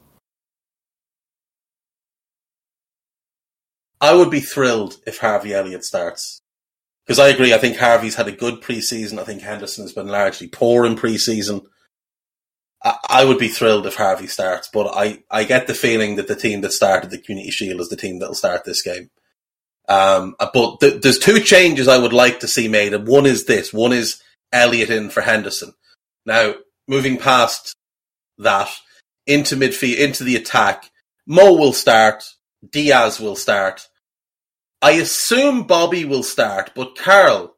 [4.00, 6.40] I would be thrilled if Harvey Elliott starts.
[7.06, 9.20] Because I agree, I think Harvey's had a good preseason.
[9.20, 11.66] I think Henderson has been largely poor in preseason.
[12.84, 16.28] I, I would be thrilled if Harvey starts, but I, I get the feeling that
[16.28, 19.10] the team that started the Community Shield is the team that will start this game.
[19.90, 23.26] Um, uh, but th- there's two changes I would like to see made, and one
[23.26, 24.22] is this: one is
[24.54, 25.74] Elliott in for Henderson.
[26.26, 26.54] Now,
[26.88, 27.76] moving past
[28.38, 28.70] that
[29.26, 30.90] into midfield, into the attack,
[31.26, 32.24] Mo will start,
[32.68, 33.88] Diaz will start.
[34.82, 37.56] I assume Bobby will start, but Karl,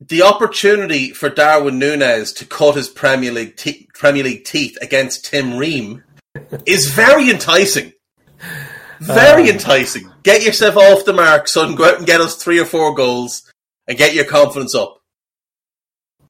[0.00, 5.24] the opportunity for Darwin Nunez to cut his Premier League te- Premier League teeth against
[5.24, 6.04] Tim Ream
[6.66, 7.92] is very enticing.
[9.00, 10.10] Very um, enticing.
[10.22, 11.74] Get yourself off the mark, son.
[11.74, 13.52] Go out and get us three or four goals
[13.86, 14.98] and get your confidence up.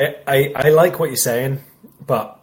[0.00, 1.60] I, I, I like what you're saying,
[2.04, 2.37] but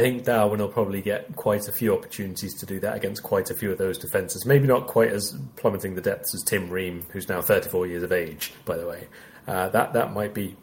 [0.00, 3.50] I think Darwin will probably get quite a few opportunities to do that against quite
[3.50, 4.46] a few of those defences.
[4.46, 8.12] Maybe not quite as plummeting the depths as Tim Ream, who's now 34 years of
[8.12, 9.08] age, by the way.
[9.48, 10.56] Uh, that that might be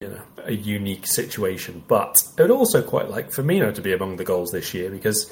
[0.00, 4.16] you know a unique situation, but I would also quite like Firmino to be among
[4.16, 5.30] the goals this year because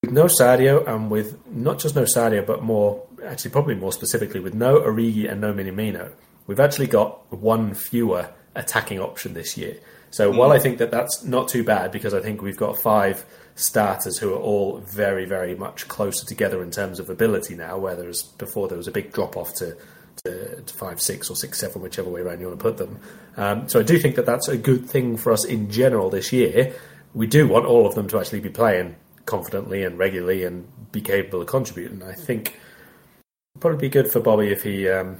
[0.00, 4.40] with no Sadio and with not just no Sadio, but more actually probably more specifically
[4.40, 6.12] with no Origi and no Minamino,
[6.46, 9.76] we've actually got one fewer attacking option this year.
[10.12, 10.36] So mm.
[10.36, 13.24] while I think that that's not too bad because I think we've got five
[13.56, 18.22] starters who are all very very much closer together in terms of ability now, whereas
[18.22, 19.76] before there was a big drop off to.
[20.24, 23.00] To, to five, six, or six, seven, whichever way around you want to put them.
[23.36, 26.32] Um, so I do think that that's a good thing for us in general this
[26.32, 26.74] year.
[27.14, 28.94] We do want all of them to actually be playing
[29.24, 32.02] confidently and regularly and be capable of contributing.
[32.02, 35.18] I think it'd probably be good for Bobby if he um,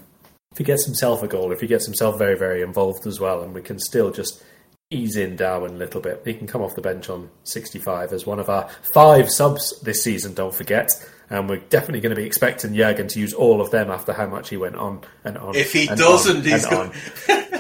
[0.53, 3.43] if he gets himself a goal, if he gets himself very very involved as well,
[3.43, 4.45] and we can still just
[4.93, 6.23] ease in Darwin a little bit.
[6.25, 10.03] He can come off the bench on 65 as one of our five subs this
[10.03, 10.35] season.
[10.35, 10.91] Don't forget.
[11.31, 14.27] And we're definitely going to be expecting Jurgen to use all of them after how
[14.27, 15.55] much he went on and on.
[15.55, 16.93] If he doesn't, he's going.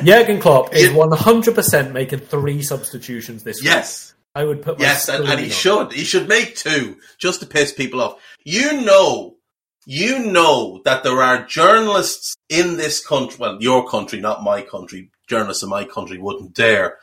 [0.04, 3.64] Jurgen Klopp is 100% making three substitutions this yes.
[3.64, 3.74] week.
[3.74, 4.08] Yes.
[4.34, 5.92] I would put yes, and, and he should.
[5.92, 8.18] He should make two just to piss people off.
[8.44, 9.36] You know,
[9.84, 13.36] you know that there are journalists in this country.
[13.38, 15.10] Well, your country, not my country.
[15.28, 16.98] Journalists in my country wouldn't dare.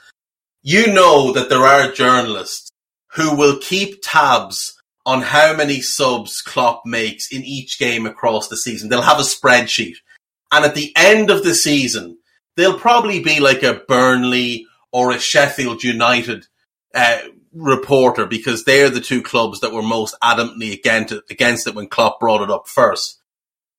[0.62, 2.70] You know that there are journalists
[3.14, 8.58] who will keep tabs on how many subs Klopp makes in each game across the
[8.58, 8.90] season.
[8.90, 9.96] They'll have a spreadsheet,
[10.52, 12.18] and at the end of the season,
[12.56, 16.46] they'll probably be like a Burnley or a Sheffield United
[16.94, 17.20] uh,
[17.54, 21.88] reporter because they're the two clubs that were most adamantly against it, against it when
[21.88, 23.20] Klopp brought it up first.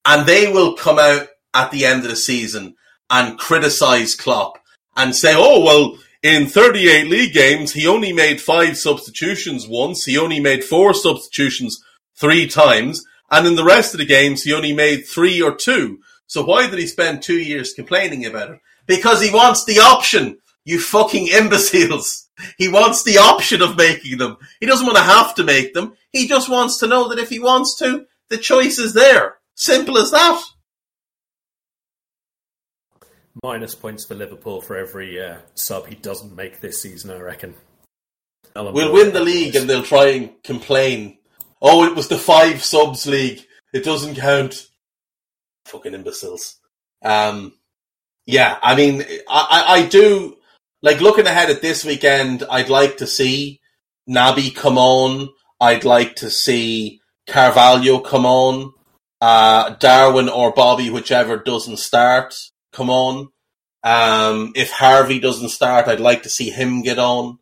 [0.05, 2.77] And they will come out at the end of the season
[3.11, 4.59] and criticize Klopp
[4.97, 10.05] and say, oh, well, in 38 league games, he only made five substitutions once.
[10.05, 11.83] He only made four substitutions
[12.19, 13.03] three times.
[13.31, 16.01] And in the rest of the games, he only made three or two.
[16.27, 18.59] So why did he spend two years complaining about it?
[18.87, 22.27] Because he wants the option, you fucking imbeciles.
[22.57, 24.39] He wants the option of making them.
[24.61, 25.93] He doesn't want to have to make them.
[26.11, 29.37] He just wants to know that if he wants to, the choice is there.
[29.55, 30.43] Simple as that.
[33.43, 37.55] Minus points for Liverpool for every uh, sub he doesn't make this season, I reckon.
[38.55, 41.19] We'll win the league and they'll try and complain.
[41.63, 43.41] Oh, it was the five subs league.
[43.73, 44.69] It doesn't count.
[45.67, 46.57] Fucking imbeciles.
[47.03, 47.55] Um,
[48.27, 50.37] yeah, I mean, I, I, I do
[50.83, 53.61] like looking ahead at this weekend, I'd like to see
[54.09, 55.29] Naby come on.
[55.61, 58.73] I'd like to see Carvalho come on.
[59.21, 62.35] Uh, Darwin or Bobby, whichever doesn't start.
[62.73, 63.29] Come on.
[63.83, 67.39] Um, if Harvey doesn't start, I'd like to see him get on.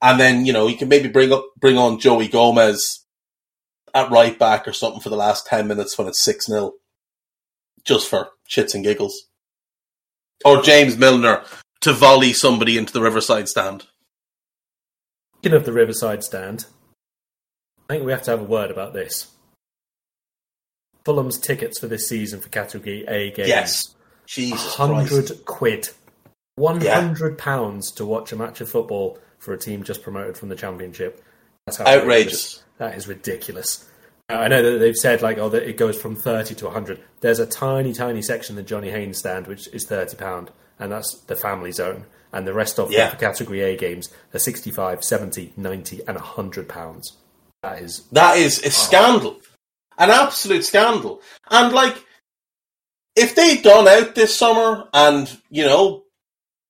[0.00, 3.04] And then, you know, you can maybe bring up, bring on Joey Gomez
[3.94, 6.72] at right back or something for the last 10 minutes when it's 6 0.
[7.84, 9.28] Just for shits and giggles.
[10.44, 11.44] Or James Milner
[11.82, 13.86] to volley somebody into the Riverside stand.
[15.38, 16.66] Speaking of the Riverside stand,
[17.88, 19.32] I think we have to have a word about this.
[21.04, 23.48] Fulham's tickets for this season for Category A games.
[23.48, 23.94] Yes.
[24.32, 25.88] Jesus hundred quid,
[26.56, 30.48] one hundred pounds to watch a match of football for a team just promoted from
[30.48, 31.22] the Championship.
[31.66, 32.62] That's how Outrageous.
[32.78, 33.88] That is ridiculous.
[34.30, 37.00] Uh, I know that they've said like, oh, that it goes from thirty to hundred.
[37.20, 40.90] There's a tiny, tiny section in the Johnny Haynes stand which is thirty pound, and
[40.90, 42.06] that's the family zone.
[42.32, 43.10] And the rest of Yeah.
[43.10, 47.18] the Category A games are 65, 70, 90 and 100 pounds.
[47.62, 48.70] That is That is a oh.
[48.70, 49.40] scandal.
[49.98, 51.20] An absolute scandal.
[51.50, 52.02] And like,
[53.16, 56.04] if they'd gone out this summer and, you know,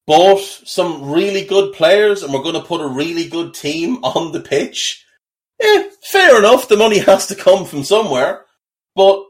[0.06, 4.32] bought some really good players and we're going to put a really good team on
[4.32, 5.04] the pitch,
[5.60, 6.68] eh, fair enough.
[6.68, 8.44] The money has to come from somewhere.
[8.94, 9.24] But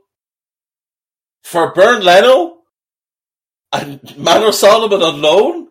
[1.45, 2.59] for Bernd Leno
[3.73, 5.69] and Manor Solomon on loan,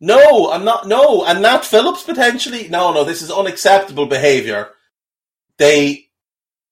[0.00, 0.88] no, I'm not.
[0.88, 2.68] No, and Nat Phillips potentially.
[2.68, 4.70] No, no, this is unacceptable behaviour.
[5.58, 6.09] They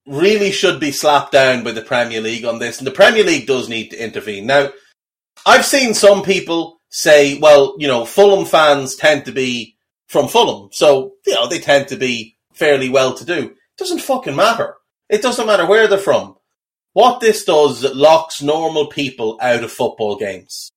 [0.05, 3.47] really should be slapped down by the Premier League on this, and the Premier League
[3.47, 4.45] does need to intervene.
[4.45, 4.69] Now,
[5.45, 9.77] I've seen some people say, well, you know, Fulham fans tend to be
[10.07, 13.49] from Fulham, so you know they tend to be fairly well to do.
[13.49, 14.75] It Doesn't fucking matter.
[15.07, 16.35] It doesn't matter where they're from.
[16.93, 20.71] What this does is it locks normal people out of football games.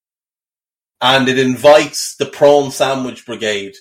[1.01, 3.75] And it invites the prawn sandwich brigade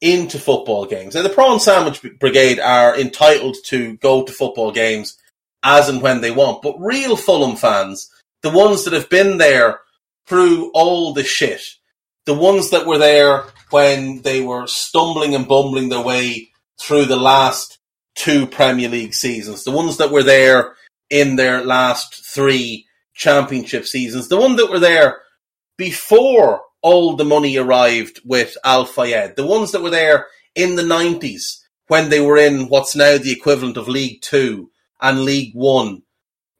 [0.00, 1.14] into football games.
[1.14, 5.18] And the prawn sandwich brigade are entitled to go to football games
[5.62, 6.62] as and when they want.
[6.62, 8.10] But real Fulham fans,
[8.42, 9.80] the ones that have been there
[10.26, 11.62] through all the shit,
[12.24, 17.16] the ones that were there when they were stumbling and bumbling their way through the
[17.16, 17.78] last
[18.14, 20.74] two Premier League seasons, the ones that were there
[21.10, 25.20] in their last three championship seasons, the ones that were there
[25.76, 30.82] before all the money arrived with Al Fayed, the ones that were there in the
[30.82, 34.70] 90s when they were in what's now the equivalent of League Two
[35.00, 36.02] and League One.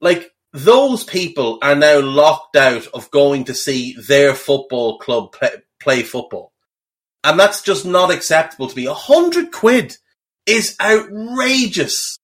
[0.01, 5.51] Like, those people are now locked out of going to see their football club play,
[5.79, 6.53] play football.
[7.23, 8.87] And that's just not acceptable to me.
[8.87, 9.97] A hundred quid
[10.47, 12.18] is outrageous.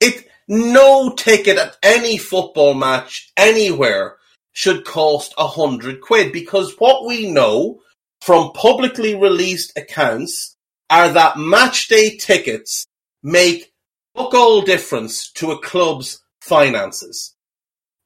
[0.00, 4.16] It, no ticket at any football match anywhere
[4.54, 7.80] should cost a hundred quid because what we know
[8.22, 10.56] from publicly released accounts
[10.88, 12.86] are that match day tickets
[13.22, 13.72] make
[14.16, 17.34] fuck all difference to a club's finances.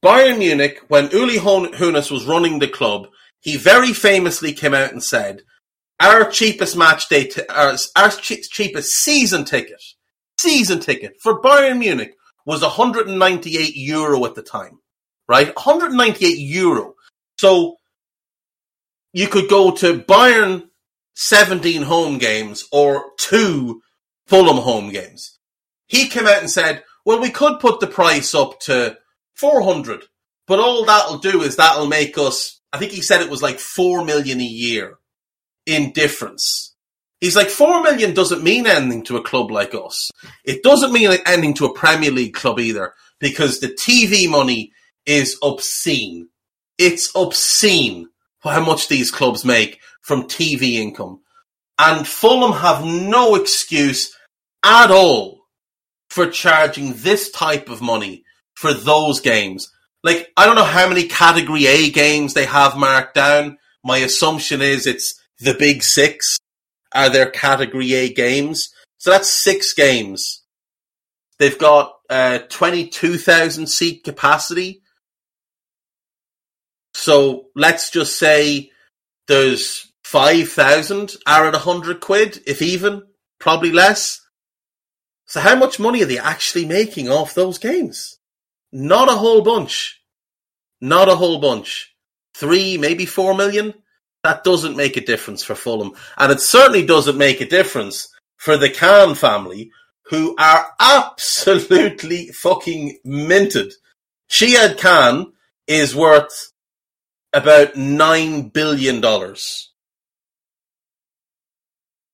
[0.03, 3.07] Bayern Munich, when Uli Hoeneß was running the club,
[3.41, 5.43] he very famously came out and said,
[5.99, 9.81] our cheapest match day, t- our, our che- cheapest season ticket,
[10.39, 12.13] season ticket for Bayern Munich
[12.45, 14.78] was 198 euro at the time,
[15.29, 15.55] right?
[15.55, 16.95] 198 euro.
[17.37, 17.77] So
[19.13, 20.67] you could go to Bayern
[21.13, 23.81] 17 home games or two
[24.27, 25.37] Fulham home games.
[25.87, 28.97] He came out and said, well, we could put the price up to
[29.35, 30.03] 400,
[30.47, 33.59] but all that'll do is that'll make us, I think he said it was like
[33.59, 34.97] 4 million a year
[35.65, 36.75] in difference.
[37.21, 40.09] He's like, 4 million doesn't mean anything to a club like us.
[40.43, 44.71] It doesn't mean anything to a Premier League club either, because the TV money
[45.09, 46.29] is obscene.
[46.77, 48.09] It's obscene
[48.43, 51.21] how much these clubs make from TV income.
[51.79, 54.15] And Fulham have no excuse
[54.63, 55.41] at all
[56.09, 59.71] for charging this type of money for those games.
[60.03, 63.57] Like, I don't know how many Category A games they have marked down.
[63.83, 66.37] My assumption is it's the big six
[66.93, 68.69] are their Category A games.
[68.97, 70.43] So that's six games.
[71.39, 74.78] They've got uh, 22,000 seat capacity.
[76.99, 78.71] So let's just say
[79.29, 83.03] there's 5,000 are at 100 quid, if even,
[83.39, 84.19] probably less.
[85.25, 88.19] So how much money are they actually making off those games?
[88.73, 90.01] Not a whole bunch.
[90.81, 91.95] Not a whole bunch.
[92.33, 93.75] Three, maybe four million.
[94.25, 95.93] That doesn't make a difference for Fulham.
[96.17, 99.71] And it certainly doesn't make a difference for the Khan family,
[100.09, 103.71] who are absolutely fucking minted.
[104.29, 105.31] Shahid Khan
[105.65, 106.51] is worth
[107.33, 109.71] about nine billion dollars.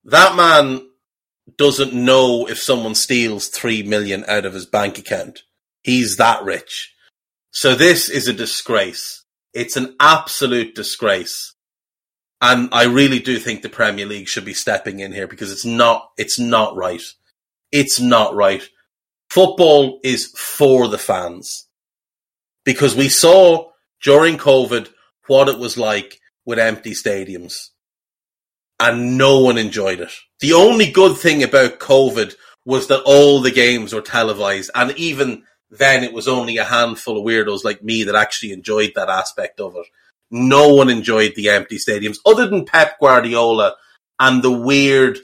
[0.04, 0.88] That man
[1.58, 5.44] doesn't know if someone steals three million out of his bank account.
[5.84, 6.94] He's that rich.
[7.52, 9.24] So this is a disgrace.
[9.54, 11.54] It's an absolute disgrace.
[12.42, 15.66] And I really do think the Premier League should be stepping in here because it's
[15.66, 17.02] not, it's not right.
[17.72, 18.68] It's not right.
[19.30, 21.68] Football is for the fans
[22.66, 23.72] because we saw
[24.04, 24.90] during COVID
[25.28, 27.70] what it was like with empty stadiums
[28.80, 30.12] and no one enjoyed it.
[30.40, 35.44] The only good thing about COVID was that all the games were televised and even
[35.70, 39.60] then it was only a handful of weirdos like me that actually enjoyed that aspect
[39.60, 39.86] of it.
[40.32, 43.76] No one enjoyed the empty stadiums other than Pep Guardiola
[44.20, 45.20] and the weird,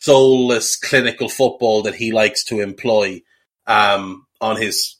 [0.00, 3.20] soulless clinical football that he likes to employ
[3.66, 4.96] um, on his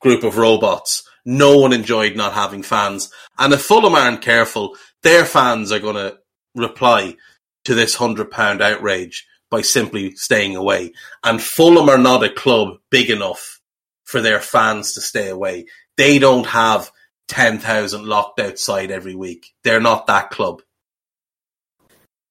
[0.00, 1.08] group of robots.
[1.24, 3.10] No one enjoyed not having fans.
[3.38, 6.18] And if Fulham aren't careful, their fans are going to
[6.54, 7.16] reply
[7.64, 10.92] to this £100 outrage by simply staying away.
[11.22, 13.60] And Fulham are not a club big enough
[14.04, 15.66] for their fans to stay away.
[15.96, 16.90] They don't have
[17.28, 19.54] 10,000 locked outside every week.
[19.62, 20.62] They're not that club.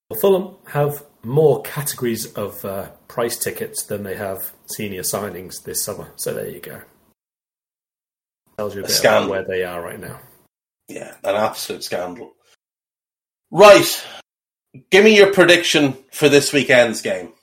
[0.09, 5.83] Well, Fulham have more categories of uh, price tickets than they have senior signings this
[5.83, 6.11] summer.
[6.15, 6.81] So there you go.
[8.57, 9.33] Tells you a, a bit scandal.
[9.33, 10.19] about where they are right now.
[10.87, 12.33] Yeah, an absolute scandal.
[13.51, 14.05] Right.
[14.89, 17.33] Give me your prediction for this weekend's game.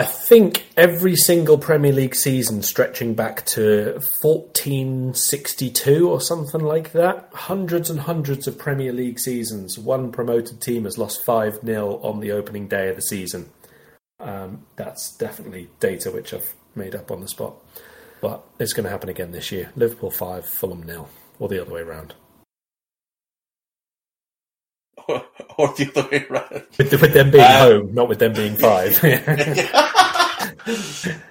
[0.00, 7.30] I think every single Premier League season stretching back to 1462 or something like that,
[7.34, 12.20] hundreds and hundreds of Premier League seasons, one promoted team has lost 5 0 on
[12.20, 13.50] the opening day of the season.
[14.20, 17.56] Um, that's definitely data which I've made up on the spot.
[18.20, 19.70] But it's going to happen again this year.
[19.76, 21.08] Liverpool 5, Fulham nil,
[21.38, 22.14] or the other way around.
[25.08, 25.24] or,
[25.58, 26.66] or the other way around.
[26.76, 29.02] With, with them being um, home, not with them being five.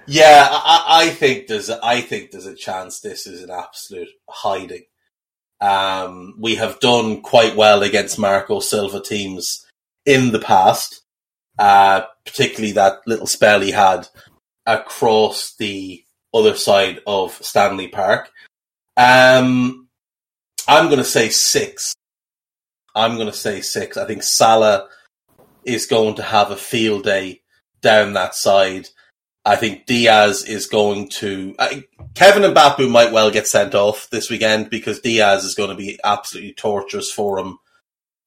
[0.08, 4.10] yeah, I, I, think there's a, I think there's a chance this is an absolute
[4.30, 4.84] hiding.
[5.60, 9.66] Um, we have done quite well against Marco Silva teams
[10.06, 11.02] in the past,
[11.58, 14.08] uh, particularly that little spell he had
[14.66, 18.30] across the other side of Stanley Park.
[18.96, 19.88] Um,
[20.68, 21.94] I'm going to say six.
[22.96, 23.96] I'm going to say six.
[23.98, 24.88] I think Salah
[25.64, 27.42] is going to have a field day
[27.82, 28.88] down that side.
[29.46, 31.56] I think Diaz is going to.
[31.58, 35.76] I, Kevin Mbabu might well get sent off this weekend because Diaz is going to
[35.76, 37.58] be absolutely torturous for him.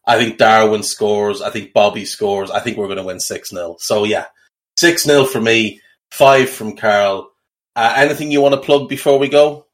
[0.06, 1.42] I think Darwin scores.
[1.42, 2.50] I think Bobby scores.
[2.50, 3.76] I think we're going to win 6 0.
[3.80, 4.26] So, yeah,
[4.78, 5.80] 6 0 for me,
[6.10, 7.30] 5 from Karl.
[7.76, 9.66] Uh, anything you want to plug before we go?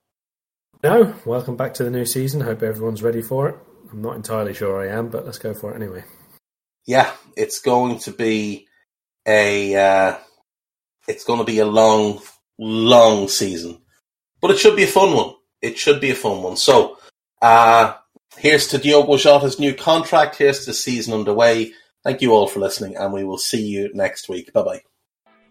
[0.82, 1.14] No.
[1.24, 2.40] Welcome back to the new season.
[2.40, 3.56] Hope everyone's ready for it.
[3.90, 6.04] I'm not entirely sure I am, but let's go for it anyway.
[6.86, 8.68] Yeah, it's going to be
[9.26, 10.18] a uh,
[11.08, 12.20] it's going to be a long,
[12.58, 13.80] long season,
[14.40, 15.34] but it should be a fun one.
[15.62, 16.56] It should be a fun one.
[16.56, 16.98] So,
[17.42, 17.94] uh,
[18.36, 20.36] here's to Diogo Jota's new contract.
[20.36, 21.72] Here's the season underway.
[22.04, 24.52] Thank you all for listening, and we will see you next week.
[24.52, 24.82] Bye bye.